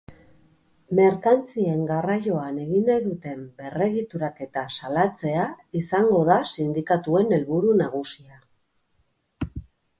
[0.99, 5.45] Merkantzien garraioan egin nahi duten berregituraketa salatzea
[5.83, 8.45] izango da sindikatuen helburu nagusia.